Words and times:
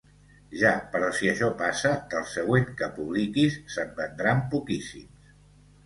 Ja, 0.61 0.71
però 0.95 1.09
si 1.17 1.29
això 1.33 1.51
passa, 1.59 1.93
del 2.15 2.27
següent 2.33 2.67
que 2.83 2.91
publiquis 2.99 3.61
se'n 3.77 3.97
vendran 4.05 4.47
poquíssims. 4.57 5.35